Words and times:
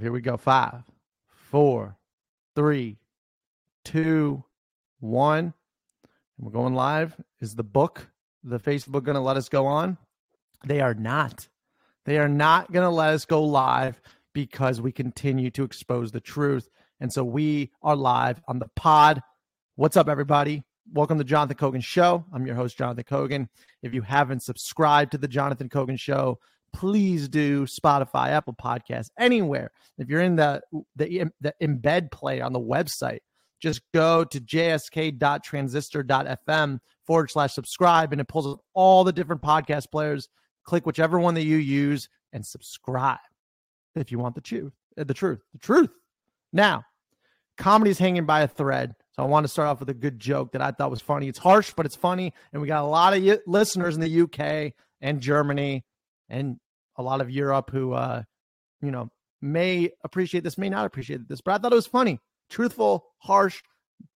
Here 0.00 0.12
we 0.12 0.20
go. 0.20 0.36
Five, 0.36 0.82
four, 1.28 1.96
three, 2.56 2.98
two, 3.84 4.42
one. 5.00 5.54
We're 6.38 6.50
going 6.50 6.74
live. 6.74 7.14
Is 7.40 7.54
the 7.54 7.62
book, 7.62 8.08
the 8.42 8.58
Facebook, 8.58 9.04
going 9.04 9.14
to 9.14 9.20
let 9.20 9.36
us 9.36 9.48
go 9.48 9.66
on? 9.66 9.96
They 10.66 10.80
are 10.80 10.94
not. 10.94 11.48
They 12.06 12.18
are 12.18 12.28
not 12.28 12.72
going 12.72 12.84
to 12.84 12.90
let 12.90 13.14
us 13.14 13.24
go 13.24 13.42
live 13.42 14.00
because 14.32 14.80
we 14.80 14.90
continue 14.90 15.50
to 15.50 15.62
expose 15.62 16.10
the 16.10 16.20
truth. 16.20 16.68
And 17.00 17.12
so 17.12 17.22
we 17.22 17.70
are 17.82 17.96
live 17.96 18.40
on 18.48 18.58
the 18.58 18.68
pod. 18.74 19.22
What's 19.76 19.96
up, 19.96 20.08
everybody? 20.08 20.64
Welcome 20.92 21.18
to 21.18 21.24
Jonathan 21.24 21.56
Kogan 21.56 21.84
Show. 21.84 22.24
I'm 22.32 22.46
your 22.46 22.56
host, 22.56 22.76
Jonathan 22.76 23.04
Kogan. 23.04 23.48
If 23.82 23.94
you 23.94 24.02
haven't 24.02 24.42
subscribed 24.42 25.12
to 25.12 25.18
the 25.18 25.28
Jonathan 25.28 25.68
Kogan 25.68 25.98
Show, 25.98 26.40
please 26.74 27.26
do 27.28 27.64
Spotify, 27.64 28.28
Apple 28.28 28.52
Podcasts, 28.52 29.08
anywhere. 29.18 29.70
If 29.96 30.10
you're 30.10 30.20
in 30.20 30.36
the 30.36 30.60
the, 30.96 31.24
the 31.40 31.54
embed 31.62 32.10
play 32.10 32.42
on 32.42 32.52
the 32.52 32.60
website, 32.60 33.20
just 33.60 33.80
go 33.94 34.24
to 34.24 34.40
jsk.transistor.fm 34.40 36.78
forward 37.06 37.30
slash 37.30 37.54
subscribe, 37.54 38.12
and 38.12 38.20
it 38.20 38.28
pulls 38.28 38.46
up 38.46 38.60
all 38.74 39.04
the 39.04 39.12
different 39.12 39.40
podcast 39.40 39.90
players. 39.90 40.28
Click 40.64 40.84
whichever 40.84 41.18
one 41.18 41.32
that 41.34 41.44
you 41.44 41.56
use 41.56 42.10
and 42.32 42.44
subscribe 42.44 43.16
if 43.94 44.12
you 44.12 44.18
want 44.18 44.34
the 44.34 44.40
truth. 44.40 44.72
Uh, 44.98 45.04
the 45.04 45.14
truth. 45.14 45.40
The 45.52 45.58
truth. 45.58 45.90
Now, 46.52 46.84
comedy 47.56 47.90
is 47.90 47.98
hanging 47.98 48.26
by 48.26 48.42
a 48.42 48.48
thread. 48.48 48.94
So 49.12 49.22
I 49.22 49.26
want 49.26 49.44
to 49.44 49.48
start 49.48 49.68
off 49.68 49.80
with 49.80 49.88
a 49.90 49.94
good 49.94 50.18
joke 50.18 50.52
that 50.52 50.62
I 50.62 50.72
thought 50.72 50.90
was 50.90 51.00
funny. 51.00 51.28
It's 51.28 51.38
harsh, 51.38 51.72
but 51.76 51.86
it's 51.86 51.94
funny. 51.94 52.32
And 52.52 52.60
we 52.60 52.66
got 52.66 52.82
a 52.82 52.86
lot 52.86 53.16
of 53.16 53.22
listeners 53.46 53.94
in 53.94 54.00
the 54.00 54.22
UK 54.22 54.72
and 55.00 55.20
Germany 55.20 55.84
and 56.28 56.58
a 56.96 57.02
lot 57.02 57.20
of 57.20 57.30
Europe 57.30 57.70
who, 57.70 57.92
uh, 57.92 58.22
you 58.82 58.90
know, 58.90 59.10
may 59.42 59.90
appreciate 60.04 60.44
this, 60.44 60.58
may 60.58 60.68
not 60.68 60.86
appreciate 60.86 61.28
this, 61.28 61.40
but 61.40 61.54
I 61.54 61.58
thought 61.58 61.72
it 61.72 61.76
was 61.76 61.86
funny, 61.86 62.18
truthful, 62.50 63.06
harsh, 63.18 63.62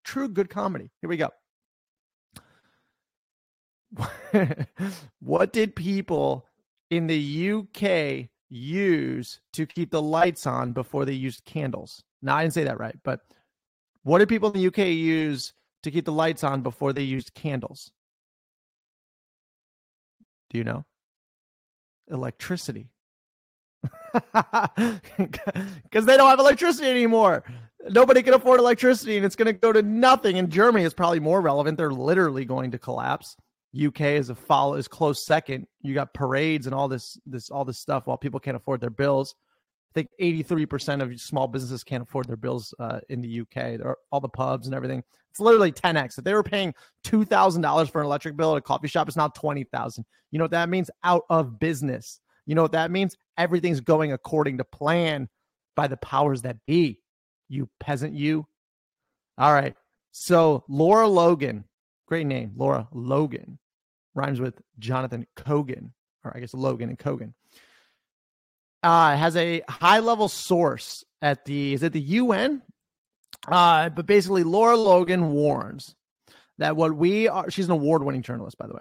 true 0.05 0.29
good 0.29 0.49
comedy. 0.51 0.91
Here 1.01 1.11
we 1.11 1.17
go. 1.17 1.31
what 5.21 5.53
did 5.53 5.75
people 5.75 6.47
in 6.91 7.07
the 7.07 7.53
UK 7.53 8.29
use 8.49 9.41
to 9.53 9.67
keep 9.67 9.91
the 9.91 10.03
lights 10.03 10.47
on 10.47 10.73
before 10.73 11.05
they 11.05 11.13
used 11.13 11.45
candles? 11.45 12.03
Now, 12.23 12.37
I 12.37 12.43
didn't 12.43 12.55
say 12.55 12.65
that 12.65 12.81
right, 12.81 12.97
but 13.05 13.21
what 14.03 14.19
did 14.19 14.29
people 14.29 14.51
in 14.51 14.61
the 14.61 14.67
UK 14.67 14.89
use 14.89 15.53
to 15.83 15.91
keep 15.91 16.05
the 16.05 16.13
lights 16.13 16.45
on 16.45 16.63
before 16.63 16.93
they 16.93 17.03
used 17.03 17.35
candles? 17.35 17.91
Do 20.51 20.59
you 20.59 20.65
know? 20.65 20.85
Electricity 22.11 22.89
because 24.13 26.07
they 26.07 26.17
don't 26.17 26.31
have 26.31 26.39
electricity 26.39 26.89
anymore. 26.89 27.45
Nobody 27.91 28.23
can 28.23 28.35
afford 28.35 28.61
electricity, 28.61 29.17
and 29.17 29.25
it's 29.25 29.37
going 29.37 29.47
to 29.47 29.53
go 29.53 29.73
to 29.73 29.83
nothing. 29.83 30.39
And 30.39 30.51
Germany, 30.51 30.85
is 30.85 30.95
probably 30.95 31.21
more 31.21 31.41
relevant. 31.41 31.79
They're 31.79 31.93
literally 31.93 32.45
going 32.45 32.73
to 32.73 32.79
collapse. 32.79 33.37
UK 33.79 34.01
is 34.01 34.31
a 34.31 34.35
follow 34.35 34.75
is 34.75 34.89
close 34.89 35.25
second. 35.25 35.67
You 35.83 35.95
got 35.95 36.15
parades 36.15 36.67
and 36.67 36.75
all 36.75 36.89
this 36.89 37.19
this 37.27 37.51
all 37.51 37.65
this 37.65 37.79
stuff 37.79 38.07
while 38.07 38.17
people 38.17 38.41
can't 38.41 38.57
afford 38.57 38.81
their 38.81 38.91
bills. 38.91 39.35
Think 39.99 40.11
83% 40.49 41.03
of 41.03 41.21
small 41.21 41.49
businesses 41.49 41.83
can't 41.83 42.05
afford 42.05 42.29
their 42.29 42.37
bills 42.37 42.73
uh, 42.79 43.01
in 43.09 43.21
the 43.21 43.41
UK. 43.41 43.79
There 43.79 43.97
all 44.13 44.21
the 44.21 44.29
pubs 44.29 44.69
and 44.69 44.75
everything. 44.77 45.03
It's 45.33 45.41
literally 45.41 45.73
10x. 45.73 46.19
If 46.19 46.23
they 46.23 46.35
were 46.35 46.45
paying 46.45 46.73
$2,000 47.05 47.91
for 47.91 48.01
an 48.01 48.07
electric 48.07 48.37
bill 48.37 48.53
at 48.53 48.59
a 48.59 48.61
coffee 48.61 48.87
shop, 48.87 49.09
it's 49.09 49.17
now 49.17 49.27
20,000. 49.27 50.05
You 50.31 50.39
know 50.39 50.45
what 50.45 50.53
that 50.53 50.69
means? 50.69 50.89
Out 51.03 51.25
of 51.31 51.59
business. 51.59 52.21
You 52.47 52.55
know 52.55 52.63
what 52.63 52.71
that 52.73 52.93
means? 52.93 53.17
Everything's 53.39 53.81
going 53.81 54.13
according 54.13 54.59
to 54.59 54.65
plan 54.65 55.29
by 55.75 55.89
the 55.89 55.97
powers 55.97 56.43
that 56.43 56.59
be. 56.65 57.01
You 57.49 57.69
peasant, 57.81 58.15
you. 58.15 58.47
All 59.37 59.53
right. 59.53 59.75
So 60.13 60.63
Laura 60.69 61.09
Logan, 61.09 61.65
great 62.07 62.29
name, 62.29 62.53
Laura 62.55 62.87
Logan, 62.93 63.59
rhymes 64.15 64.41
with 64.41 64.61
Jonathan 64.79 65.27
Kogan, 65.37 65.91
or 66.23 66.37
I 66.37 66.39
guess 66.39 66.55
Logan 66.55 66.89
and 66.89 66.99
Kogan. 67.01 67.33
Uh, 68.83 69.17
has 69.17 69.37
a 69.37 69.63
high 69.69 69.99
level 69.99 70.29
source 70.29 71.05
at 71.21 71.45
the 71.45 71.75
is 71.75 71.83
it 71.83 71.93
the 71.93 72.01
UN 72.01 72.63
uh, 73.47 73.89
but 73.91 74.07
basically, 74.07 74.43
Laura 74.43 74.77
Logan 74.77 75.31
warns 75.33 75.95
that 76.59 76.77
what 76.77 76.97
we 76.97 77.29
are, 77.29 77.51
she's 77.51 77.67
an 77.67 77.73
award 77.73 78.03
winning 78.03 78.23
journalist, 78.23 78.59
by 78.59 78.67
the 78.67 78.75
way. 78.75 78.81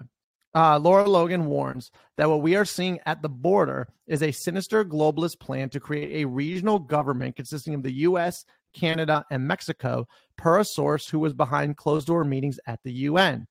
Uh, 0.55 0.79
Laura 0.79 1.07
Logan 1.07 1.45
warns 1.45 1.91
that 2.17 2.29
what 2.29 2.41
we 2.41 2.55
are 2.55 2.65
seeing 2.65 2.99
at 3.05 3.21
the 3.21 3.29
border 3.29 3.87
is 4.07 4.23
a 4.23 4.31
sinister 4.31 4.83
globalist 4.83 5.39
plan 5.39 5.69
to 5.69 5.79
create 5.79 6.23
a 6.23 6.27
regional 6.27 6.79
government 6.79 7.35
consisting 7.35 7.75
of 7.75 7.83
the 7.83 7.91
US, 7.91 8.43
Canada, 8.73 9.23
and 9.29 9.47
Mexico, 9.47 10.07
per 10.35 10.59
a 10.59 10.65
source 10.65 11.07
who 11.07 11.19
was 11.19 11.33
behind 11.33 11.77
closed 11.77 12.07
door 12.07 12.23
meetings 12.23 12.59
at 12.65 12.79
the 12.83 12.91
UN. 12.91 13.45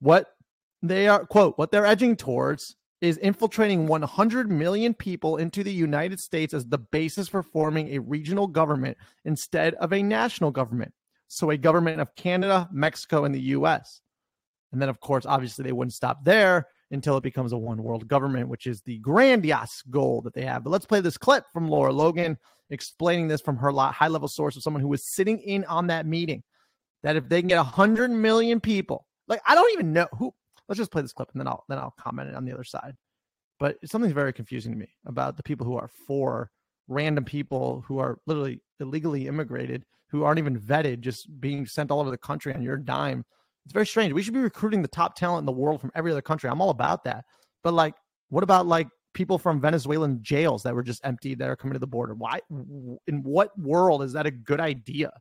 What 0.00 0.26
they 0.82 1.08
are, 1.08 1.24
quote, 1.24 1.56
what 1.56 1.70
they're 1.70 1.86
edging 1.86 2.16
towards 2.16 2.76
is 3.02 3.18
infiltrating 3.18 3.88
100 3.88 4.50
million 4.50 4.94
people 4.94 5.36
into 5.36 5.64
the 5.64 5.72
United 5.72 6.20
States 6.20 6.54
as 6.54 6.64
the 6.64 6.78
basis 6.78 7.28
for 7.28 7.42
forming 7.42 7.88
a 7.88 7.98
regional 7.98 8.46
government 8.46 8.96
instead 9.24 9.74
of 9.74 9.92
a 9.92 10.02
national 10.02 10.52
government. 10.52 10.94
So, 11.26 11.50
a 11.50 11.56
government 11.56 12.00
of 12.00 12.14
Canada, 12.14 12.68
Mexico, 12.72 13.24
and 13.24 13.34
the 13.34 13.40
US. 13.40 14.00
And 14.70 14.80
then, 14.80 14.88
of 14.88 15.00
course, 15.00 15.26
obviously, 15.26 15.64
they 15.64 15.72
wouldn't 15.72 15.94
stop 15.94 16.24
there 16.24 16.68
until 16.92 17.16
it 17.16 17.24
becomes 17.24 17.52
a 17.52 17.58
one 17.58 17.82
world 17.82 18.06
government, 18.06 18.48
which 18.48 18.66
is 18.66 18.82
the 18.82 18.98
grandiose 18.98 19.82
goal 19.90 20.20
that 20.22 20.32
they 20.32 20.44
have. 20.44 20.62
But 20.62 20.70
let's 20.70 20.86
play 20.86 21.00
this 21.00 21.18
clip 21.18 21.44
from 21.52 21.68
Laura 21.68 21.92
Logan 21.92 22.38
explaining 22.70 23.26
this 23.26 23.40
from 23.40 23.56
her 23.56 23.72
high 23.72 24.08
level 24.08 24.28
source 24.28 24.56
of 24.56 24.62
someone 24.62 24.80
who 24.80 24.88
was 24.88 25.04
sitting 25.04 25.38
in 25.40 25.64
on 25.64 25.88
that 25.88 26.06
meeting. 26.06 26.44
That 27.02 27.16
if 27.16 27.28
they 27.28 27.40
can 27.40 27.48
get 27.48 27.56
100 27.56 28.12
million 28.12 28.60
people, 28.60 29.06
like, 29.26 29.40
I 29.44 29.56
don't 29.56 29.72
even 29.72 29.92
know 29.92 30.06
who 30.16 30.32
let's 30.72 30.78
just 30.78 30.90
play 30.90 31.02
this 31.02 31.12
clip 31.12 31.28
and 31.32 31.40
then 31.40 31.46
I'll 31.46 31.64
then 31.68 31.78
I'll 31.78 31.94
comment 32.00 32.34
on 32.34 32.46
the 32.46 32.52
other 32.52 32.64
side. 32.64 32.96
But 33.60 33.76
something's 33.84 34.14
very 34.14 34.32
confusing 34.32 34.72
to 34.72 34.78
me 34.78 34.88
about 35.04 35.36
the 35.36 35.42
people 35.42 35.66
who 35.66 35.76
are 35.76 35.90
for 36.06 36.50
random 36.88 37.26
people 37.26 37.84
who 37.86 37.98
are 37.98 38.18
literally 38.26 38.62
illegally 38.80 39.28
immigrated, 39.28 39.84
who 40.08 40.24
aren't 40.24 40.38
even 40.38 40.58
vetted, 40.58 41.00
just 41.00 41.28
being 41.42 41.66
sent 41.66 41.90
all 41.90 42.00
over 42.00 42.10
the 42.10 42.16
country 42.16 42.54
on 42.54 42.62
your 42.62 42.78
dime. 42.78 43.22
It's 43.66 43.74
very 43.74 43.86
strange. 43.86 44.14
We 44.14 44.22
should 44.22 44.32
be 44.32 44.40
recruiting 44.40 44.80
the 44.80 44.88
top 44.88 45.14
talent 45.14 45.40
in 45.40 45.46
the 45.46 45.52
world 45.52 45.82
from 45.82 45.92
every 45.94 46.10
other 46.10 46.22
country. 46.22 46.48
I'm 46.48 46.62
all 46.62 46.70
about 46.70 47.04
that. 47.04 47.26
But 47.62 47.74
like, 47.74 47.94
what 48.30 48.42
about 48.42 48.66
like 48.66 48.88
people 49.12 49.38
from 49.38 49.60
Venezuelan 49.60 50.22
jails 50.22 50.62
that 50.62 50.74
were 50.74 50.82
just 50.82 51.04
emptied 51.04 51.38
that 51.40 51.50
are 51.50 51.56
coming 51.56 51.74
to 51.74 51.78
the 51.78 51.86
border? 51.86 52.14
Why? 52.14 52.40
In 52.50 53.22
what 53.22 53.56
world 53.58 54.02
is 54.02 54.14
that 54.14 54.24
a 54.24 54.30
good 54.30 54.58
idea? 54.58 55.12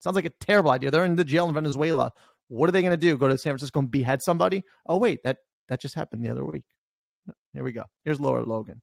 Sounds 0.00 0.16
like 0.16 0.24
a 0.24 0.32
terrible 0.40 0.72
idea. 0.72 0.90
They're 0.90 1.04
in 1.04 1.14
the 1.14 1.24
jail 1.24 1.48
in 1.48 1.54
Venezuela. 1.54 2.12
What 2.48 2.68
are 2.68 2.72
they 2.72 2.82
going 2.82 2.92
to 2.92 2.96
do? 2.96 3.16
Go 3.16 3.28
to 3.28 3.38
San 3.38 3.52
Francisco 3.52 3.80
and 3.80 3.90
behead 3.90 4.22
somebody? 4.22 4.62
Oh 4.86 4.98
wait, 4.98 5.20
that 5.24 5.38
that 5.68 5.80
just 5.80 5.94
happened 5.94 6.24
the 6.24 6.30
other 6.30 6.44
week. 6.44 6.62
Here 7.52 7.64
we 7.64 7.72
go. 7.72 7.84
Here's 8.04 8.20
Laura 8.20 8.44
Logan. 8.44 8.80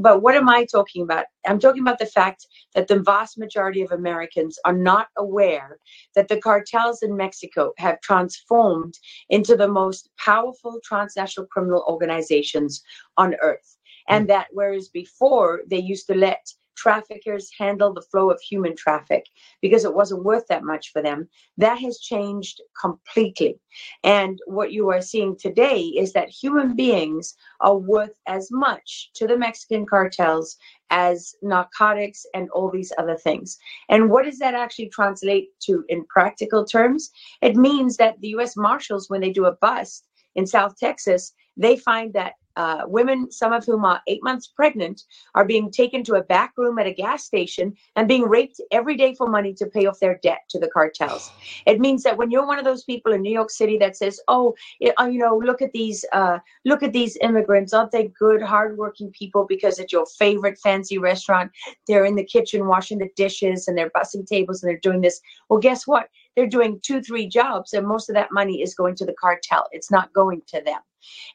But 0.00 0.22
what 0.22 0.36
am 0.36 0.48
I 0.48 0.64
talking 0.64 1.02
about? 1.02 1.26
I'm 1.44 1.58
talking 1.58 1.82
about 1.82 1.98
the 1.98 2.06
fact 2.06 2.46
that 2.76 2.86
the 2.86 3.00
vast 3.00 3.36
majority 3.36 3.82
of 3.82 3.90
Americans 3.90 4.56
are 4.64 4.72
not 4.72 5.08
aware 5.16 5.78
that 6.14 6.28
the 6.28 6.40
cartels 6.40 7.02
in 7.02 7.16
Mexico 7.16 7.72
have 7.78 8.00
transformed 8.00 8.96
into 9.28 9.56
the 9.56 9.66
most 9.66 10.08
powerful 10.16 10.78
transnational 10.84 11.48
criminal 11.48 11.84
organizations 11.88 12.80
on 13.16 13.34
earth. 13.42 13.76
And 14.08 14.24
hmm. 14.24 14.28
that 14.28 14.46
whereas 14.52 14.88
before 14.88 15.62
they 15.68 15.80
used 15.80 16.06
to 16.06 16.14
let 16.14 16.46
traffickers 16.78 17.50
handle 17.58 17.92
the 17.92 18.06
flow 18.10 18.30
of 18.30 18.40
human 18.40 18.76
traffic 18.76 19.26
because 19.60 19.84
it 19.84 19.94
wasn't 19.94 20.24
worth 20.24 20.46
that 20.48 20.62
much 20.62 20.92
for 20.92 21.02
them. 21.02 21.28
That 21.56 21.78
has 21.80 21.98
changed 21.98 22.60
completely. 22.80 23.58
And 24.04 24.38
what 24.46 24.72
you 24.72 24.88
are 24.90 25.02
seeing 25.02 25.36
today 25.36 25.80
is 25.80 26.12
that 26.12 26.28
human 26.28 26.76
beings 26.76 27.34
are 27.60 27.76
worth 27.76 28.16
as 28.26 28.48
much 28.50 29.10
to 29.14 29.26
the 29.26 29.36
Mexican 29.36 29.84
cartels 29.86 30.56
as 30.90 31.34
narcotics 31.42 32.24
and 32.32 32.48
all 32.50 32.70
these 32.70 32.92
other 32.96 33.16
things. 33.16 33.58
And 33.88 34.08
what 34.08 34.24
does 34.24 34.38
that 34.38 34.54
actually 34.54 34.90
translate 34.90 35.48
to 35.62 35.84
in 35.88 36.04
practical 36.06 36.64
terms? 36.64 37.10
It 37.42 37.56
means 37.56 37.96
that 37.96 38.20
the 38.20 38.28
US 38.38 38.56
Marshals, 38.56 39.10
when 39.10 39.20
they 39.20 39.32
do 39.32 39.46
a 39.46 39.56
bust 39.60 40.06
in 40.36 40.46
South 40.46 40.76
Texas, 40.78 41.34
they 41.56 41.76
find 41.76 42.12
that 42.14 42.34
uh, 42.58 42.82
women, 42.86 43.30
some 43.30 43.52
of 43.52 43.64
whom 43.64 43.84
are 43.84 44.02
eight 44.08 44.22
months 44.22 44.48
pregnant, 44.48 45.04
are 45.36 45.44
being 45.44 45.70
taken 45.70 46.02
to 46.02 46.16
a 46.16 46.24
back 46.24 46.52
room 46.56 46.78
at 46.78 46.86
a 46.88 46.92
gas 46.92 47.24
station 47.24 47.72
and 47.94 48.08
being 48.08 48.24
raped 48.24 48.60
every 48.72 48.96
day 48.96 49.14
for 49.14 49.28
money 49.28 49.54
to 49.54 49.66
pay 49.66 49.86
off 49.86 50.00
their 50.00 50.18
debt 50.24 50.40
to 50.50 50.58
the 50.58 50.68
cartels. 50.68 51.30
It 51.66 51.80
means 51.80 52.02
that 52.02 52.16
when 52.16 52.30
you're 52.30 52.46
one 52.46 52.58
of 52.58 52.64
those 52.64 52.84
people 52.84 53.12
in 53.12 53.22
New 53.22 53.32
York 53.32 53.50
City 53.50 53.78
that 53.78 53.96
says, 53.96 54.20
"Oh, 54.26 54.54
it, 54.80 54.94
uh, 55.00 55.06
you 55.06 55.18
know, 55.18 55.36
look 55.36 55.62
at 55.62 55.72
these, 55.72 56.04
uh, 56.12 56.38
look 56.64 56.82
at 56.82 56.92
these 56.92 57.16
immigrants, 57.20 57.72
aren't 57.72 57.92
they 57.92 58.08
good, 58.18 58.42
hardworking 58.42 59.10
people? 59.12 59.44
Because 59.46 59.78
at 59.78 59.92
your 59.92 60.06
favorite 60.06 60.58
fancy 60.58 60.98
restaurant, 60.98 61.52
they're 61.86 62.04
in 62.04 62.16
the 62.16 62.24
kitchen 62.24 62.66
washing 62.66 62.98
the 62.98 63.10
dishes 63.16 63.68
and 63.68 63.78
they're 63.78 63.90
bussing 63.90 64.26
tables 64.26 64.62
and 64.62 64.70
they're 64.70 64.80
doing 64.88 65.02
this." 65.02 65.20
Well, 65.48 65.60
guess 65.60 65.86
what? 65.86 66.08
they're 66.36 66.46
doing 66.46 66.78
two, 66.82 67.02
three 67.02 67.26
jobs, 67.26 67.72
and 67.72 67.84
most 67.84 68.08
of 68.08 68.14
that 68.14 68.30
money 68.30 68.62
is 68.62 68.72
going 68.72 68.94
to 68.94 69.04
the 69.04 69.14
cartel. 69.20 69.66
It's 69.72 69.90
not 69.90 70.12
going 70.12 70.40
to 70.46 70.60
them. 70.64 70.78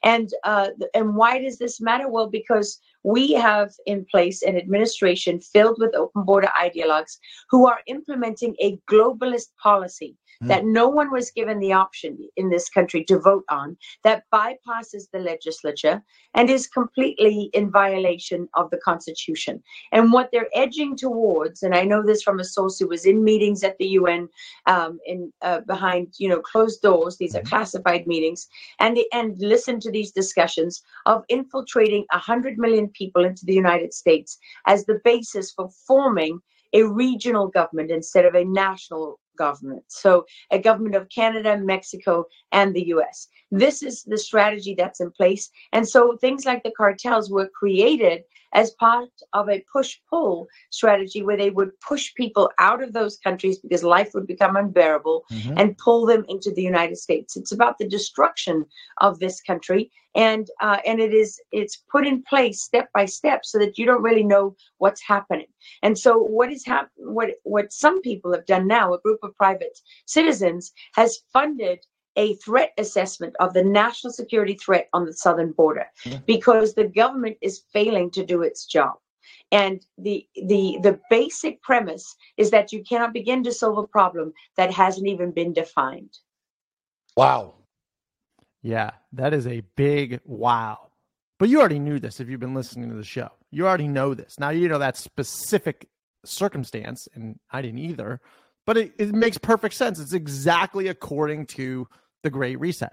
And 0.02 0.30
uh, 0.44 0.68
and 0.94 1.16
why 1.16 1.38
does 1.40 1.58
this 1.58 1.80
matter? 1.80 2.08
Well, 2.08 2.28
because 2.28 2.80
we 3.02 3.32
have 3.32 3.72
in 3.86 4.06
place 4.10 4.42
an 4.42 4.56
administration 4.56 5.40
filled 5.40 5.76
with 5.78 5.94
open 5.94 6.24
border 6.24 6.50
ideologues 6.60 7.18
who 7.50 7.66
are 7.66 7.80
implementing 7.86 8.56
a 8.60 8.78
globalist 8.90 9.48
policy 9.62 10.16
mm. 10.42 10.48
that 10.48 10.64
no 10.64 10.88
one 10.88 11.10
was 11.10 11.30
given 11.30 11.58
the 11.58 11.72
option 11.72 12.18
in 12.36 12.50
this 12.50 12.68
country 12.68 13.04
to 13.04 13.18
vote 13.18 13.44
on, 13.48 13.76
that 14.02 14.24
bypasses 14.32 15.10
the 15.12 15.18
legislature 15.18 16.02
and 16.34 16.50
is 16.50 16.66
completely 16.66 17.50
in 17.52 17.70
violation 17.70 18.48
of 18.54 18.70
the 18.70 18.78
Constitution. 18.78 19.62
And 19.92 20.12
what 20.12 20.30
they're 20.32 20.48
edging 20.54 20.96
towards, 20.96 21.62
and 21.62 21.74
I 21.74 21.84
know 21.84 22.02
this 22.02 22.22
from 22.22 22.40
a 22.40 22.44
source 22.44 22.78
who 22.78 22.88
was 22.88 23.06
in 23.06 23.22
meetings 23.22 23.62
at 23.62 23.78
the 23.78 23.86
UN 23.86 24.28
um, 24.66 24.98
in 25.06 25.32
uh, 25.42 25.60
behind 25.60 26.14
you 26.18 26.28
know 26.28 26.40
closed 26.40 26.82
doors. 26.82 27.16
These 27.16 27.34
are 27.34 27.40
mm-hmm. 27.40 27.48
classified 27.48 28.06
meetings, 28.06 28.48
and 28.80 28.96
the, 28.96 29.06
and 29.12 29.36
listen 29.38 29.80
to 29.80 29.90
these 29.90 30.12
discussions 30.12 30.82
of 31.06 31.24
infiltrating 31.28 32.04
hundred 32.10 32.58
million 32.58 32.88
people 32.88 33.24
into 33.24 33.44
the 33.44 33.54
United 33.54 33.92
States 33.92 34.38
as 34.66 34.86
the 34.86 35.00
basis 35.04 35.52
for 35.52 35.68
forming 35.86 36.40
a 36.72 36.82
regional 36.82 37.48
government 37.48 37.90
instead 37.90 38.24
of 38.24 38.34
a 38.34 38.44
national 38.44 39.20
government. 39.36 39.84
So, 39.88 40.24
a 40.50 40.58
government 40.58 40.94
of 40.94 41.08
Canada, 41.08 41.58
Mexico, 41.58 42.26
and 42.52 42.74
the 42.74 42.86
US. 42.88 43.28
This 43.50 43.82
is 43.82 44.02
the 44.02 44.18
strategy 44.18 44.74
that's 44.76 45.00
in 45.00 45.10
place. 45.10 45.50
And 45.72 45.88
so, 45.88 46.16
things 46.16 46.44
like 46.44 46.62
the 46.62 46.72
cartels 46.76 47.30
were 47.30 47.48
created 47.48 48.22
as 48.54 48.70
part 48.72 49.10
of 49.32 49.48
a 49.48 49.64
push 49.72 49.98
pull 50.08 50.46
strategy 50.70 51.22
where 51.22 51.36
they 51.36 51.50
would 51.50 51.78
push 51.80 52.14
people 52.14 52.50
out 52.58 52.82
of 52.82 52.92
those 52.92 53.18
countries 53.18 53.58
because 53.58 53.82
life 53.82 54.10
would 54.14 54.26
become 54.26 54.56
unbearable 54.56 55.24
mm-hmm. 55.30 55.54
and 55.58 55.76
pull 55.78 56.06
them 56.06 56.24
into 56.28 56.52
the 56.52 56.62
United 56.62 56.96
States. 56.96 57.36
It's 57.36 57.52
about 57.52 57.78
the 57.78 57.88
destruction 57.88 58.64
of 58.98 59.18
this 59.18 59.40
country. 59.40 59.90
And 60.16 60.48
uh, 60.60 60.78
and 60.86 61.00
it 61.00 61.12
is 61.12 61.40
it's 61.50 61.82
put 61.90 62.06
in 62.06 62.22
place 62.22 62.62
step 62.62 62.88
by 62.94 63.04
step 63.04 63.44
so 63.44 63.58
that 63.58 63.76
you 63.76 63.84
don't 63.84 64.02
really 64.02 64.22
know 64.22 64.54
what's 64.78 65.02
happening. 65.02 65.48
And 65.82 65.98
so 65.98 66.18
what 66.18 66.52
is 66.52 66.64
hap- 66.64 66.92
what 66.94 67.30
what 67.42 67.72
some 67.72 68.00
people 68.00 68.32
have 68.32 68.46
done 68.46 68.68
now, 68.68 68.94
a 68.94 69.00
group 69.00 69.18
of 69.24 69.36
private 69.36 69.76
citizens 70.06 70.72
has 70.94 71.18
funded 71.32 71.80
a 72.16 72.34
threat 72.36 72.72
assessment 72.78 73.34
of 73.40 73.54
the 73.54 73.64
national 73.64 74.12
security 74.12 74.54
threat 74.54 74.88
on 74.92 75.04
the 75.04 75.12
southern 75.12 75.52
border 75.52 75.86
yeah. 76.04 76.18
because 76.26 76.74
the 76.74 76.88
government 76.88 77.36
is 77.40 77.62
failing 77.72 78.10
to 78.12 78.24
do 78.24 78.42
its 78.42 78.66
job. 78.66 78.94
And 79.52 79.84
the 79.98 80.26
the 80.34 80.78
the 80.82 81.00
basic 81.10 81.62
premise 81.62 82.16
is 82.36 82.50
that 82.50 82.72
you 82.72 82.82
cannot 82.82 83.12
begin 83.12 83.42
to 83.44 83.52
solve 83.52 83.78
a 83.78 83.86
problem 83.86 84.32
that 84.56 84.72
hasn't 84.72 85.06
even 85.06 85.30
been 85.32 85.52
defined. 85.52 86.18
Wow. 87.16 87.54
Yeah 88.62 88.90
that 89.12 89.32
is 89.32 89.46
a 89.46 89.62
big 89.76 90.20
wow. 90.24 90.88
But 91.38 91.48
you 91.48 91.60
already 91.60 91.78
knew 91.78 91.98
this 91.98 92.20
if 92.20 92.28
you've 92.28 92.40
been 92.40 92.54
listening 92.54 92.90
to 92.90 92.96
the 92.96 93.04
show. 93.04 93.30
You 93.50 93.66
already 93.66 93.88
know 93.88 94.14
this. 94.14 94.38
Now 94.38 94.50
you 94.50 94.68
know 94.68 94.78
that 94.78 94.96
specific 94.96 95.88
circumstance 96.26 97.06
and 97.14 97.38
i 97.50 97.60
didn't 97.60 97.80
either 97.80 98.18
but 98.66 98.76
it, 98.76 98.94
it 98.98 99.14
makes 99.14 99.38
perfect 99.38 99.74
sense. 99.74 99.98
It's 99.98 100.12
exactly 100.12 100.88
according 100.88 101.46
to 101.46 101.88
the 102.24 102.30
Great 102.30 102.58
Reset, 102.58 102.92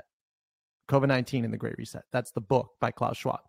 COVID 0.90 1.08
19 1.08 1.44
and 1.44 1.54
the 1.54 1.58
Great 1.58 1.78
Reset. 1.80 2.04
That's 2.12 2.32
the 2.32 2.42
book 2.42 2.70
by 2.80 2.92
Klaus 2.92 3.18
Schwab. 3.18 3.42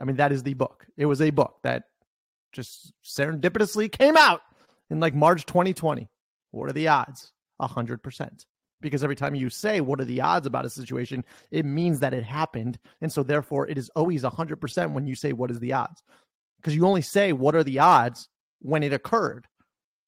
I 0.00 0.04
mean, 0.04 0.16
that 0.16 0.32
is 0.32 0.42
the 0.42 0.54
book. 0.54 0.86
It 0.96 1.04
was 1.04 1.20
a 1.20 1.28
book 1.30 1.56
that 1.62 1.84
just 2.52 2.94
serendipitously 3.04 3.92
came 3.92 4.16
out 4.16 4.40
in 4.88 5.00
like 5.00 5.14
March 5.14 5.44
2020. 5.44 6.08
What 6.52 6.68
are 6.68 6.72
the 6.72 6.88
odds? 6.88 7.32
100%. 7.60 8.46
Because 8.80 9.04
every 9.04 9.16
time 9.16 9.34
you 9.34 9.50
say, 9.50 9.80
What 9.80 10.00
are 10.00 10.04
the 10.04 10.20
odds 10.20 10.46
about 10.46 10.64
a 10.64 10.70
situation? 10.70 11.24
it 11.50 11.64
means 11.64 12.00
that 12.00 12.14
it 12.14 12.24
happened. 12.24 12.78
And 13.00 13.12
so, 13.12 13.22
therefore, 13.22 13.68
it 13.68 13.78
is 13.78 13.90
always 13.90 14.22
100% 14.22 14.92
when 14.92 15.06
you 15.06 15.14
say, 15.14 15.32
What 15.32 15.50
is 15.50 15.60
the 15.60 15.72
odds? 15.72 16.02
Because 16.56 16.74
you 16.74 16.86
only 16.86 17.02
say, 17.02 17.32
What 17.32 17.54
are 17.54 17.64
the 17.64 17.78
odds 17.78 18.28
when 18.60 18.82
it 18.82 18.92
occurred. 18.92 19.46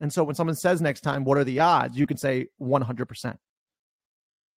And 0.01 0.13
so, 0.13 0.25
when 0.25 0.35
someone 0.35 0.57
says 0.57 0.81
next 0.81 1.03
time, 1.03 1.25
What 1.25 1.39
are 1.39 1.45
the 1.45 1.61
odds? 1.61 1.97
you 1.97 2.07
can 2.07 2.17
say 2.17 2.49
100%. 2.61 3.37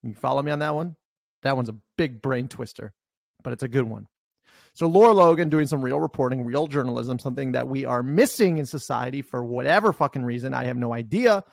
You 0.03 0.13
follow 0.13 0.41
me 0.41 0.51
on 0.51 0.59
that 0.59 0.75
one? 0.75 0.95
That 1.44 1.55
one's 1.55 1.69
a 1.69 1.75
big 1.97 2.21
brain 2.21 2.47
twister, 2.47 2.94
but 3.44 3.53
it's 3.53 3.63
a 3.63 3.67
good 3.67 3.83
one. 3.83 4.07
So, 4.73 4.88
Laura 4.88 5.13
Logan 5.13 5.49
doing 5.49 5.65
some 5.65 5.81
real 5.81 5.99
reporting, 5.99 6.45
real 6.45 6.67
journalism, 6.67 7.17
something 7.17 7.53
that 7.53 7.67
we 7.67 7.85
are 7.85 8.03
missing 8.03 8.57
in 8.59 8.65
society 8.65 9.21
for 9.21 9.44
whatever 9.44 9.91
fucking 9.91 10.23
reason. 10.23 10.53
I 10.53 10.65
have 10.65 10.77
no 10.77 10.94
idea. 10.94 11.44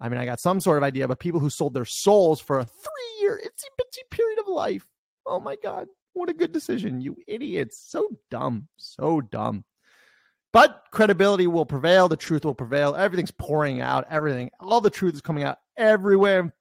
I 0.00 0.08
mean, 0.08 0.20
I 0.20 0.26
got 0.26 0.40
some 0.40 0.60
sort 0.60 0.76
of 0.76 0.84
idea, 0.84 1.08
but 1.08 1.18
people 1.18 1.40
who 1.40 1.50
sold 1.50 1.74
their 1.74 1.84
souls 1.84 2.40
for 2.40 2.58
a 2.58 2.64
three 2.64 3.20
year 3.20 3.40
itsy 3.44 3.64
bitsy 3.80 4.08
period 4.10 4.38
of 4.38 4.46
life. 4.46 4.86
Oh 5.24 5.40
my 5.40 5.56
God. 5.62 5.88
What 6.12 6.28
a 6.28 6.34
good 6.34 6.52
decision. 6.52 7.00
You 7.00 7.16
idiots. 7.26 7.82
So 7.86 8.08
dumb. 8.30 8.68
So 8.76 9.20
dumb. 9.20 9.64
But 10.52 10.84
credibility 10.90 11.46
will 11.46 11.66
prevail. 11.66 12.08
The 12.08 12.16
truth 12.16 12.44
will 12.44 12.54
prevail. 12.54 12.94
Everything's 12.94 13.32
pouring 13.32 13.80
out. 13.80 14.06
Everything, 14.08 14.50
all 14.60 14.80
the 14.80 14.88
truth 14.88 15.14
is 15.14 15.20
coming 15.20 15.44
out 15.44 15.58
everywhere 15.76 16.54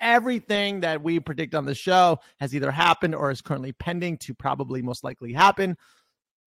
everything 0.00 0.80
that 0.80 1.02
we 1.02 1.20
predict 1.20 1.54
on 1.54 1.64
the 1.64 1.74
show 1.74 2.18
has 2.38 2.54
either 2.54 2.70
happened 2.70 3.14
or 3.14 3.30
is 3.30 3.40
currently 3.40 3.72
pending 3.72 4.18
to 4.18 4.34
probably 4.34 4.82
most 4.82 5.04
likely 5.04 5.32
happen. 5.32 5.76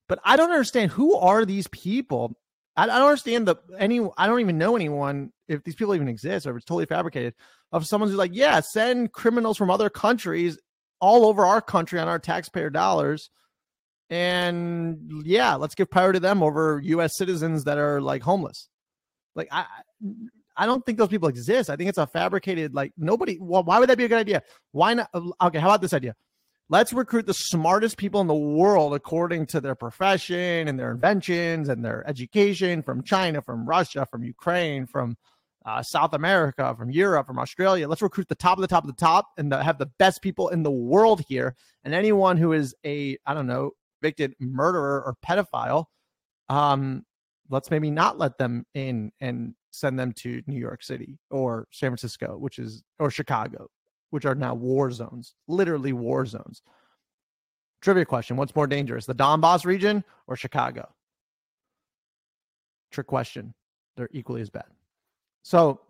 But 0.08 0.20
I 0.25 0.37
don't 0.37 0.50
understand 0.50 0.90
who 0.90 1.14
are 1.16 1.44
these 1.44 1.69
people. 1.69 2.37
I, 2.76 2.87
don't 2.87 3.02
understand 3.02 3.46
the 3.46 3.56
any. 3.78 4.00
I 4.16 4.26
don't 4.26 4.40
even 4.40 4.58
know 4.58 4.75
anyone 4.76 5.32
if 5.48 5.62
these 5.64 5.75
people 5.75 5.94
even 5.94 6.08
exist 6.08 6.46
or 6.46 6.50
if 6.50 6.56
it's 6.56 6.64
totally 6.64 6.87
fabricated. 6.87 7.34
Of 7.72 7.87
someone 7.87 8.08
who's 8.08 8.19
like, 8.19 8.34
yeah, 8.34 8.60
send 8.60 9.12
criminals 9.12 9.56
from 9.56 9.70
other 9.70 9.90
countries 9.90 10.58
all 11.00 11.26
over 11.26 11.46
our 11.46 11.60
country 11.60 12.00
on 12.00 12.08
our 12.08 12.19
taxpayer 12.19 12.70
dollars, 12.70 13.31
and 14.10 15.22
yeah, 15.25 15.54
let's 15.54 15.76
give 15.76 15.90
power 15.90 16.12
to 16.12 16.20
them 16.20 16.42
over 16.42 16.81
U.S. 16.84 17.16
citizens 17.16 17.64
that 17.64 17.78
are 17.78 18.00
like 18.00 18.22
homeless. 18.22 18.69
Like 19.37 19.48
I, 19.52 19.66
I 20.56 20.67
don't 20.67 20.85
think 20.85 20.99
those 20.99 21.08
people 21.08 21.29
exist. 21.29 21.70
I 21.70 21.76
think 21.76 21.88
it's 21.88 21.99
a 21.99 22.06
fabricated, 22.06 22.75
like 22.75 22.93
nobody. 22.97 23.38
Well, 23.41 23.64
why 23.64 23.79
would 23.79 23.88
that 23.88 23.99
be 23.99 24.05
a 24.05 24.08
good 24.08 24.19
idea? 24.19 24.43
Why 24.73 24.94
not? 24.94 25.11
Uh, 25.14 25.31
okay, 25.43 25.58
how 25.58 25.69
about 25.69 25.81
this 25.82 25.93
idea? 25.94 26.14
Let's 26.69 26.93
recruit 26.93 27.26
the 27.26 27.35
smartest 27.35 27.97
people 27.97 28.20
in 28.20 28.29
the 28.29 28.35
world 28.35 28.94
according 28.94 29.47
to 29.47 29.61
their 29.61 29.75
profession 29.75 30.69
and 30.69 30.79
their 30.79 30.93
inventions 30.93 31.69
and 31.69 31.85
their 31.85 32.08
education 32.08 32.82
from 32.82 33.02
China, 33.02 33.43
from 33.43 33.67
Russia, 33.67 34.06
from 34.08 34.23
Ukraine, 34.23 34.87
from 34.87 35.17
uh, 35.67 35.82
South 35.82 36.14
America, 36.14 36.75
from 36.79 36.91
Europe, 36.91 37.26
from 37.26 37.41
Australia. 37.41 37.88
Let's 37.88 38.02
recruit 38.02 38.29
the 38.29 38.37
top 38.37 38.56
of 38.56 38.62
the 38.62 38.69
top 38.69 38.85
of 38.85 38.88
the 38.88 39.00
top 39.00 39.26
and 39.37 39.50
the, 39.50 39.62
have 39.62 39.79
the 39.79 39.91
best 39.99 40.23
people 40.23 40.49
in 40.49 40.62
the 40.62 40.70
world 40.70 41.23
here. 41.29 41.56
And 41.82 41.93
anyone 41.93 42.37
who 42.37 42.52
is 42.52 42.75
a, 42.87 43.19
I 43.26 43.35
don't 43.35 43.49
know, 43.49 43.73
convicted 44.00 44.35
murderer 44.38 45.02
or 45.05 45.17
pedophile, 45.26 45.87
um, 46.49 47.05
let's 47.49 47.70
maybe 47.70 47.91
not 47.91 48.19
let 48.19 48.38
them 48.38 48.64
in 48.75 49.12
and 49.20 49.54
send 49.71 49.99
them 49.99 50.12
to 50.12 50.43
New 50.47 50.59
York 50.59 50.83
City 50.83 51.19
or 51.31 51.67
San 51.71 51.91
Francisco, 51.91 52.37
which 52.37 52.59
is 52.59 52.83
or 52.99 53.11
Chicago, 53.11 53.69
which 54.11 54.25
are 54.25 54.35
now 54.35 54.55
war 54.55 54.91
zones, 54.91 55.35
literally 55.49 55.93
war 55.93 56.27
zones. 56.27 56.62
Trivia 57.81 58.05
question: 58.05 58.37
What's 58.37 58.55
more 58.55 58.67
dangerous, 58.67 59.07
the 59.07 59.15
Donbass 59.15 59.65
region 59.65 60.05
or 60.27 60.37
Chicago? 60.37 60.89
Trick 62.91 63.07
question. 63.07 63.55
They're 63.97 64.11
equally 64.12 64.41
as 64.43 64.50
bad. 64.50 64.67
So, 65.43 65.81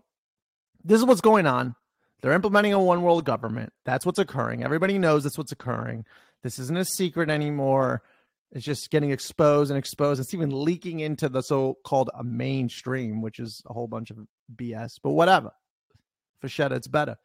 this 0.84 0.98
is 0.98 1.04
what's 1.04 1.20
going 1.20 1.46
on. 1.46 1.74
They're 2.20 2.32
implementing 2.32 2.72
a 2.72 2.80
one 2.80 3.02
world 3.02 3.24
government. 3.24 3.72
That's 3.84 4.04
what's 4.04 4.18
occurring. 4.18 4.62
Everybody 4.62 4.98
knows 4.98 5.22
that's 5.22 5.38
what's 5.38 5.52
occurring. 5.52 6.04
This 6.42 6.58
isn't 6.58 6.76
a 6.76 6.84
secret 6.84 7.30
anymore. 7.30 8.02
It's 8.52 8.64
just 8.64 8.90
getting 8.90 9.10
exposed 9.12 9.70
and 9.70 9.78
exposed. 9.78 10.20
It's 10.20 10.34
even 10.34 10.50
leaking 10.50 11.00
into 11.00 11.28
the 11.28 11.40
so-called 11.40 12.10
mainstream, 12.24 13.22
which 13.22 13.38
is 13.38 13.62
a 13.66 13.72
whole 13.72 13.86
bunch 13.86 14.10
of 14.10 14.18
BS. 14.56 14.94
But 15.02 15.10
whatever. 15.10 15.52
for 16.40 16.48
Fachetta, 16.48 16.72
it's 16.72 16.88
better. 16.88 17.16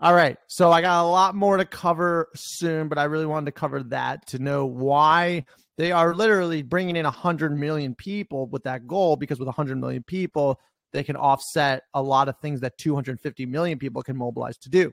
All 0.00 0.14
right. 0.14 0.36
So 0.46 0.70
I 0.70 0.82
got 0.82 1.02
a 1.02 1.08
lot 1.08 1.34
more 1.34 1.56
to 1.56 1.64
cover 1.64 2.28
soon, 2.34 2.88
but 2.88 2.98
I 2.98 3.04
really 3.04 3.26
wanted 3.26 3.46
to 3.46 3.52
cover 3.52 3.82
that 3.84 4.26
to 4.28 4.38
know 4.38 4.66
why 4.66 5.44
they 5.78 5.90
are 5.90 6.14
literally 6.14 6.62
bringing 6.62 6.96
in 6.96 7.04
100 7.04 7.56
million 7.56 7.94
people 7.94 8.46
with 8.46 8.64
that 8.64 8.86
goal 8.86 9.16
because 9.16 9.38
with 9.38 9.46
100 9.46 9.78
million 9.78 10.02
people, 10.02 10.60
they 10.92 11.02
can 11.02 11.16
offset 11.16 11.82
a 11.94 12.02
lot 12.02 12.28
of 12.28 12.38
things 12.40 12.60
that 12.60 12.78
250 12.78 13.46
million 13.46 13.78
people 13.78 14.02
can 14.02 14.16
mobilize 14.16 14.58
to 14.58 14.68
do, 14.68 14.92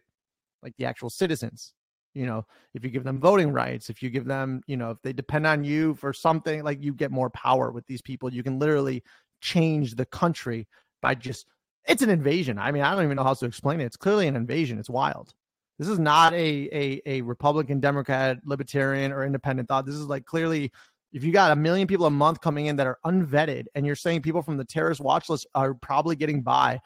like 0.63 0.73
the 0.77 0.85
actual 0.85 1.09
citizens 1.09 1.73
you 2.15 2.25
know 2.25 2.45
if 2.73 2.83
you 2.83 2.89
give 2.89 3.03
them 3.03 3.19
voting 3.19 3.51
rights 3.51 3.89
if 3.89 4.01
you 4.01 4.09
give 4.09 4.25
them 4.25 4.61
you 4.65 4.77
know 4.77 4.91
if 4.91 5.01
they 5.03 5.13
depend 5.13 5.45
on 5.45 5.63
you 5.63 5.93
for 5.95 6.13
something 6.13 6.63
like 6.63 6.81
you 6.81 6.93
get 6.93 7.11
more 7.11 7.29
power 7.29 7.71
with 7.71 7.85
these 7.85 8.01
people. 8.01 8.33
You 8.33 8.41
can 8.41 8.57
literally 8.57 9.03
change 9.41 9.95
the 9.95 10.05
country 10.05 10.67
by 11.01 11.15
just 11.15 11.45
it's 11.87 12.01
an 12.01 12.09
invasion. 12.09 12.57
I 12.57 12.71
mean 12.71 12.81
i 12.81 12.95
don't 12.95 13.03
even 13.03 13.17
know 13.17 13.23
how 13.23 13.33
to 13.33 13.45
explain 13.45 13.81
it. 13.81 13.85
It's 13.85 13.97
clearly 13.97 14.27
an 14.27 14.35
invasion. 14.35 14.79
It's 14.79 14.89
wild. 14.89 15.33
This 15.77 15.89
is 15.89 15.99
not 15.99 16.33
a 16.33 16.69
a, 16.71 17.01
a 17.05 17.21
republican 17.21 17.79
democrat 17.79 18.37
libertarian 18.45 19.11
or 19.11 19.25
independent 19.25 19.67
thought. 19.67 19.85
This 19.85 19.95
is 19.95 20.07
like 20.07 20.25
clearly 20.25 20.71
if 21.11 21.23
you 21.23 21.31
got 21.31 21.51
a 21.51 21.55
million 21.55 21.87
people 21.87 22.07
a 22.07 22.11
month 22.11 22.41
coming 22.41 22.65
in 22.65 22.75
that 22.77 22.87
are 22.87 22.99
unvetted 23.05 23.65
and 23.75 23.85
you're 23.85 23.95
saying 23.95 24.21
people 24.21 24.41
from 24.41 24.57
the 24.57 24.65
terrorist 24.65 25.01
watch 25.01 25.29
list 25.29 25.47
are 25.53 25.73
probably 25.73 26.15
getting 26.15 26.41
by 26.41 26.79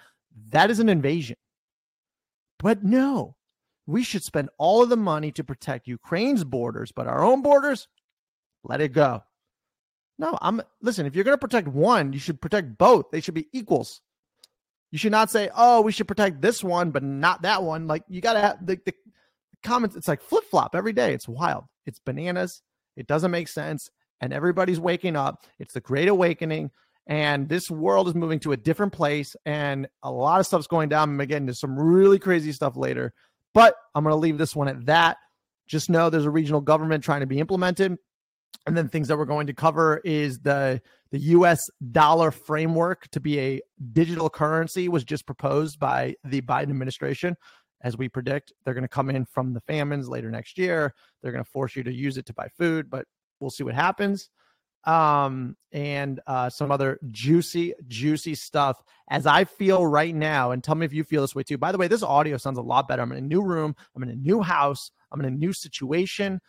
that 0.50 0.70
is 0.70 0.80
an 0.80 0.90
invasion. 0.90 1.36
But 2.60 2.84
no 2.84 3.36
we 3.90 4.04
should 4.04 4.24
spend 4.24 4.50
all 4.60 4.84
of 4.84 4.90
the 4.90 4.98
money 4.98 5.32
to 5.32 5.44
protect 5.44 5.88
Ukraine's 5.88 6.44
borders, 6.44 6.92
but 6.92 7.08
our 7.08 7.24
own 7.24 7.42
borders, 7.42 7.88
let 8.64 8.82
it 8.82 8.90
go. 8.90 9.24
No, 10.20 10.38
I'm 10.42 10.62
listen, 10.82 11.06
if 11.06 11.16
you're 11.16 11.24
going 11.24 11.38
to 11.38 11.42
protect 11.42 11.68
one, 11.68 12.14
you 12.14 12.20
should 12.20 12.40
protect 12.40 12.78
both. 12.78 13.10
They 13.12 13.22
should 13.22 13.34
be 13.34 13.48
equals. 13.52 14.02
You 14.92 15.00
should 15.00 15.12
not 15.12 15.32
say, 15.32 15.50
"Oh, 15.56 15.82
we 15.82 15.92
should 15.92 16.08
protect 16.08 16.42
this 16.42 16.64
one 16.64 16.92
but 16.92 17.04
not 17.04 17.42
that 17.44 17.64
one." 17.64 17.88
Like 17.88 18.04
you 18.10 18.22
got 18.22 18.34
to 18.34 18.42
have 18.42 18.66
the, 18.66 18.80
the 18.86 18.94
comments 19.64 19.96
it's 19.96 20.08
like 20.08 20.22
flip-flop 20.22 20.76
every 20.76 20.94
day. 20.94 21.14
It's 21.14 21.28
wild. 21.28 21.66
It's 21.86 22.00
bananas. 22.00 22.62
It 22.96 23.08
doesn't 23.08 23.32
make 23.32 23.48
sense 23.48 23.90
and 24.22 24.34
everybody's 24.34 24.80
waking 24.80 25.16
up. 25.16 25.46
It's 25.58 25.74
the 25.74 25.82
great 25.82 26.10
awakening 26.10 26.72
and 27.08 27.50
this 27.50 27.72
world 27.72 28.08
is 28.08 28.14
moving 28.14 28.40
to 28.42 28.52
a 28.52 28.58
different 28.58 28.94
place 28.94 29.36
and 29.46 29.88
a 30.04 30.12
lot 30.12 30.40
of 30.40 30.46
stuff's 30.46 30.68
going 30.68 30.90
down. 30.90 31.10
I'm 31.10 31.28
getting 31.28 31.48
to 31.48 31.56
some 31.56 31.80
really 31.80 32.20
crazy 32.20 32.52
stuff 32.52 32.78
later, 32.78 33.14
but 33.54 33.76
I'm 33.96 34.04
going 34.04 34.14
to 34.14 34.20
leave 34.20 34.38
this 34.38 34.56
one 34.56 34.68
at 34.68 34.86
that. 34.86 35.18
Just 35.68 35.90
know 35.90 36.10
there's 36.10 36.26
a 36.26 36.32
regional 36.32 36.62
government 36.62 37.04
trying 37.04 37.22
to 37.22 37.28
be 37.28 37.40
implemented. 37.40 37.98
And 38.66 38.76
then 38.76 38.90
things 38.90 39.08
that 39.08 39.18
we're 39.18 39.26
going 39.26 39.48
to 39.48 39.54
cover 39.54 40.02
is 40.04 40.40
the 40.40 40.82
the 41.12 41.20
US 41.20 41.70
dollar 41.92 42.30
framework 42.30 43.08
to 43.12 43.20
be 43.20 43.40
a 43.40 43.62
digital 43.94 44.30
currency 44.30 44.90
was 44.90 45.04
just 45.04 45.26
proposed 45.26 45.80
by 45.80 46.16
the 46.24 46.42
Biden 46.42 46.70
administration. 46.70 47.36
As 47.82 47.98
we 47.98 48.10
predict, 48.10 48.52
they're 48.64 48.74
going 48.74 48.84
to 48.84 48.88
come 48.88 49.10
in 49.10 49.26
from 49.26 49.54
the 49.54 49.62
famines 49.62 50.10
later 50.10 50.30
next 50.30 50.58
year. 50.58 50.94
They're 51.22 51.32
going 51.32 51.44
to 51.44 51.50
force 51.50 51.76
you 51.76 51.84
to 51.84 51.94
use 51.94 52.18
it 52.18 52.26
to 52.28 52.34
buy 52.34 52.50
food, 52.58 52.90
but 52.90 53.06
we'll 53.40 53.50
see 53.50 53.64
what 53.64 53.74
happens 53.74 54.30
um, 54.90 55.56
and 55.72 56.20
uh, 56.26 56.50
some 56.50 56.72
other 56.72 57.00
juicy, 57.12 57.76
juicy 57.88 58.34
stuff 58.34 58.82
as 59.12 59.28
I 59.28 59.44
feel 59.44 59.86
right 59.86 60.16
now. 60.16 60.50
And 60.50 60.64
tell 60.64 60.74
me 60.74 60.84
if 60.84 60.94
you 60.94 61.04
feel 61.04 61.22
this 61.22 61.36
way 61.36 61.44
too. 61.44 61.60
By 61.60 61.72
the 61.72 61.78
way, 61.78 61.88
this 61.88 62.02
audio 62.02 62.38
sounds 62.38 62.58
a 62.58 62.64
lot 62.64 62.88
better. 62.88 63.04
I'm 63.04 63.12
in 63.12 63.20
a 63.20 63.22
new 63.22 63.44
room, 63.44 63.76
I'm 63.96 64.02
in 64.02 64.10
a 64.10 64.16
new 64.16 64.42
house, 64.42 64.90
I'm 65.12 65.20
in 65.20 65.28
a 65.28 65.38
new 65.38 65.54
situation, 65.54 66.40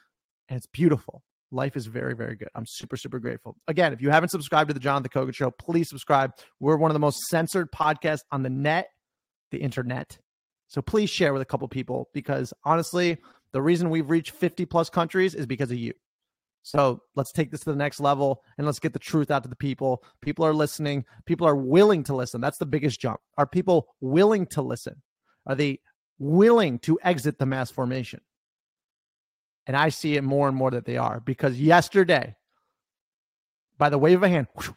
and 0.49 0.56
it's 0.56 0.66
beautiful. 0.66 1.23
Life 1.52 1.76
is 1.76 1.85
very, 1.85 2.16
very 2.16 2.35
good. 2.35 2.49
I'm 2.54 2.64
super, 2.64 2.97
super 2.97 3.18
grateful. 3.18 3.56
Again, 3.68 3.92
if 3.92 4.00
you 4.00 4.09
haven't 4.09 4.30
subscribed 4.30 4.68
to 4.68 4.75
the 4.75 4.80
Jonathan 4.80 5.11
Kogan 5.11 5.35
Show, 5.35 5.50
please 5.50 5.90
subscribe. 5.90 6.30
We're 6.61 6.76
one 6.76 6.90
of 6.90 6.94
the 6.94 7.00
most 7.00 7.26
censored 7.26 7.70
podcasts 7.73 8.23
on 8.32 8.42
the 8.42 8.50
net, 8.50 8.88
the 9.50 9.59
internet. 9.59 10.16
So 10.68 10.80
please 10.80 11.11
share 11.11 11.35
with 11.35 11.42
a 11.42 11.47
couple 11.47 11.68
people 11.68 12.09
because 12.14 12.54
honestly, 12.64 13.18
the 13.52 13.61
reason 13.61 13.90
we've 13.90 14.09
reached 14.09 14.30
50 14.30 14.64
plus 14.64 14.88
countries 14.88 15.35
is 15.35 15.44
because 15.44 15.70
of 15.70 15.76
you. 15.76 15.92
So 16.62 17.02
let's 17.17 17.33
take 17.33 17.50
this 17.50 17.61
to 17.61 17.71
the 17.71 17.76
next 17.76 18.00
level 18.00 18.43
and 18.59 18.67
let's 18.67 18.79
get 18.79 18.93
the 18.93 18.99
truth 18.99 19.31
out 19.31 19.43
to 19.45 19.49
the 19.49 19.57
people. 19.57 20.05
People 20.21 20.45
are 20.45 20.52
listening. 20.52 21.05
People 21.25 21.47
are 21.47 21.57
willing 21.57 22.05
to 22.05 22.14
listen. 22.14 22.40
That's 22.40 22.59
the 22.59 22.67
biggest 22.67 23.00
jump. 23.00 23.21
Are 23.38 23.47
people 23.47 23.88
willing 24.00 24.47
to 24.49 24.62
listen? 24.62 25.02
Are 25.47 25.55
they 25.55 25.81
willing 26.19 26.79
to 26.81 26.99
exit 27.02 27.38
the 27.38 27.47
mass 27.47 27.71
formation? 27.71 28.21
And 29.67 29.76
I 29.76 29.88
see 29.88 30.17
it 30.17 30.25
more 30.25 30.49
and 30.49 30.57
more 30.57 30.71
that 30.71 30.85
they 30.85 30.97
are 30.97 31.21
because 31.21 31.59
yesterday, 31.61 32.35
by 33.79 33.88
the 33.88 33.99
wave 33.99 34.19
of 34.19 34.23
a 34.23 34.29
hand, 34.29 34.49
whoosh, 34.55 34.71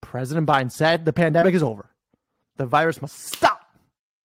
President 0.00 0.46
Biden 0.46 0.70
said 0.70 1.04
the 1.04 1.12
pandemic 1.12 1.54
is 1.54 1.62
over. 1.62 1.90
The 2.56 2.66
virus 2.66 3.02
must 3.02 3.18
stop. 3.18 3.60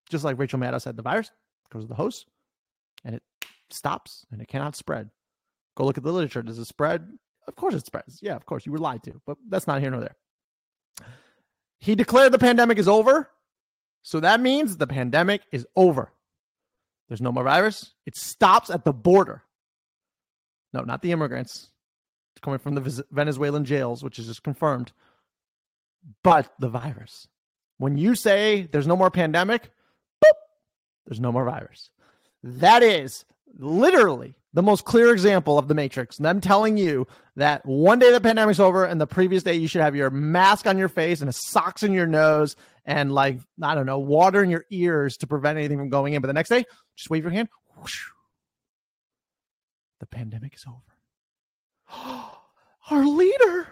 Just 0.08 0.24
like 0.24 0.38
Rachel 0.38 0.58
Maddow 0.58 0.80
said, 0.80 0.96
the 0.96 1.02
virus 1.02 1.30
goes 1.70 1.84
to 1.84 1.88
the 1.88 1.94
host 1.94 2.26
and 3.04 3.14
it 3.16 3.22
stops 3.70 4.24
and 4.30 4.40
it 4.40 4.48
cannot 4.48 4.76
spread. 4.76 5.10
Go 5.76 5.84
look 5.84 5.98
at 5.98 6.04
the 6.04 6.12
literature. 6.12 6.42
Does 6.42 6.58
it 6.58 6.66
spread? 6.66 7.06
Of 7.48 7.56
course 7.56 7.74
it 7.74 7.86
spreads. 7.86 8.20
Yeah, 8.22 8.36
of 8.36 8.46
course. 8.46 8.66
You 8.66 8.72
were 8.72 8.78
lied 8.78 9.02
to, 9.04 9.20
but 9.26 9.36
that's 9.48 9.66
not 9.66 9.80
here 9.80 9.90
nor 9.90 10.00
there. 10.00 10.16
He 11.80 11.94
declared 11.94 12.32
the 12.32 12.38
pandemic 12.38 12.78
is 12.78 12.88
over. 12.88 13.28
So 14.02 14.20
that 14.20 14.40
means 14.40 14.76
the 14.76 14.86
pandemic 14.86 15.42
is 15.50 15.66
over. 15.76 16.12
There's 17.08 17.20
no 17.20 17.32
more 17.32 17.44
virus. 17.44 17.92
It 18.06 18.16
stops 18.16 18.70
at 18.70 18.84
the 18.84 18.92
border. 18.92 19.42
No, 20.72 20.80
not 20.82 21.02
the 21.02 21.12
immigrants. 21.12 21.70
It's 22.34 22.40
coming 22.40 22.58
from 22.58 22.74
the 22.74 23.04
Venezuelan 23.10 23.64
jails, 23.64 24.02
which 24.02 24.18
is 24.18 24.26
just 24.26 24.42
confirmed. 24.42 24.92
But 26.22 26.52
the 26.58 26.68
virus. 26.68 27.28
When 27.78 27.98
you 27.98 28.14
say 28.14 28.68
there's 28.70 28.86
no 28.86 28.96
more 28.96 29.10
pandemic, 29.10 29.70
boop, 30.24 30.32
there's 31.06 31.20
no 31.20 31.32
more 31.32 31.44
virus. 31.44 31.90
That 32.42 32.82
is 32.82 33.24
literally 33.58 34.34
the 34.54 34.62
most 34.62 34.84
clear 34.84 35.12
example 35.12 35.58
of 35.58 35.68
the 35.68 35.74
matrix 35.74 36.16
them 36.18 36.40
telling 36.40 36.76
you 36.76 37.06
that 37.36 37.64
one 37.64 37.98
day 37.98 38.12
the 38.12 38.20
pandemic's 38.20 38.60
over 38.60 38.84
and 38.84 39.00
the 39.00 39.06
previous 39.06 39.42
day 39.42 39.54
you 39.54 39.66
should 39.66 39.80
have 39.80 39.96
your 39.96 40.10
mask 40.10 40.66
on 40.66 40.78
your 40.78 40.88
face 40.88 41.20
and 41.20 41.34
socks 41.34 41.82
in 41.82 41.92
your 41.92 42.06
nose 42.06 42.56
and 42.84 43.12
like 43.12 43.38
i 43.62 43.74
don't 43.74 43.86
know 43.86 43.98
water 43.98 44.42
in 44.42 44.50
your 44.50 44.64
ears 44.70 45.16
to 45.16 45.26
prevent 45.26 45.58
anything 45.58 45.78
from 45.78 45.88
going 45.88 46.14
in. 46.14 46.22
But 46.22 46.28
the 46.28 46.34
next 46.34 46.48
day 46.48 46.64
just 46.96 47.10
wave 47.10 47.22
your 47.22 47.32
hand. 47.32 47.48
Whoosh, 47.76 48.06
the 50.00 50.06
pandemic 50.06 50.54
is 50.54 50.64
over. 50.66 50.78
Our 52.90 53.06
leader! 53.06 53.68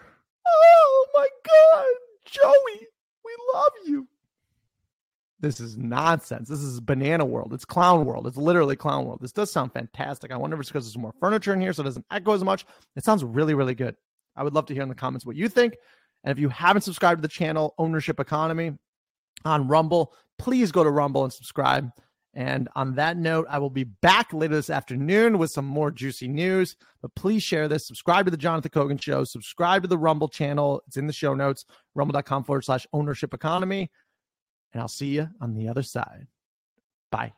Oh 0.47 1.07
my 1.13 1.27
god! 1.45 1.85
Joey 2.25 2.87
we 3.23 3.35
love 3.53 3.71
you 3.85 4.07
this 5.41 5.59
is 5.59 5.75
nonsense. 5.75 6.47
This 6.47 6.61
is 6.61 6.79
banana 6.79 7.25
world. 7.25 7.53
It's 7.53 7.65
clown 7.65 8.05
world. 8.05 8.27
It's 8.27 8.37
literally 8.37 8.75
clown 8.75 9.05
world. 9.05 9.19
This 9.21 9.31
does 9.31 9.51
sound 9.51 9.73
fantastic. 9.73 10.31
I 10.31 10.37
wonder 10.37 10.55
if 10.55 10.61
it's 10.61 10.69
because 10.69 10.85
there's 10.85 10.97
more 10.97 11.13
furniture 11.19 11.53
in 11.53 11.59
here 11.59 11.73
so 11.73 11.81
it 11.81 11.85
doesn't 11.85 12.05
echo 12.11 12.33
as 12.33 12.43
much. 12.43 12.65
It 12.95 13.03
sounds 13.03 13.23
really, 13.23 13.55
really 13.55 13.75
good. 13.75 13.95
I 14.35 14.43
would 14.43 14.53
love 14.53 14.67
to 14.67 14.73
hear 14.73 14.83
in 14.83 14.89
the 14.89 14.95
comments 14.95 15.25
what 15.25 15.35
you 15.35 15.49
think. 15.49 15.75
And 16.23 16.31
if 16.31 16.39
you 16.39 16.49
haven't 16.49 16.83
subscribed 16.83 17.17
to 17.17 17.21
the 17.23 17.27
channel, 17.27 17.73
Ownership 17.79 18.19
Economy 18.19 18.77
on 19.43 19.67
Rumble, 19.67 20.13
please 20.37 20.71
go 20.71 20.83
to 20.83 20.91
Rumble 20.91 21.23
and 21.23 21.33
subscribe. 21.33 21.89
And 22.33 22.69
on 22.75 22.95
that 22.95 23.17
note, 23.17 23.47
I 23.49 23.57
will 23.57 23.69
be 23.69 23.83
back 23.83 24.31
later 24.31 24.55
this 24.55 24.69
afternoon 24.69 25.37
with 25.37 25.51
some 25.51 25.65
more 25.65 25.91
juicy 25.91 26.27
news. 26.27 26.77
But 27.01 27.13
please 27.15 27.43
share 27.43 27.67
this. 27.67 27.87
Subscribe 27.87 28.25
to 28.25 28.31
the 28.31 28.37
Jonathan 28.37 28.71
Kogan 28.71 29.01
Show. 29.01 29.23
Subscribe 29.23 29.81
to 29.81 29.87
the 29.87 29.97
Rumble 29.97 30.29
channel. 30.29 30.81
It's 30.87 30.97
in 30.97 31.07
the 31.07 31.13
show 31.13 31.33
notes, 31.33 31.65
rumble.com 31.95 32.43
forward 32.43 32.63
slash 32.63 32.85
ownership 32.93 33.33
economy 33.33 33.89
and 34.73 34.81
I'll 34.81 34.87
see 34.87 35.07
you 35.07 35.29
on 35.39 35.53
the 35.53 35.67
other 35.67 35.83
side. 35.83 36.27
Bye. 37.11 37.33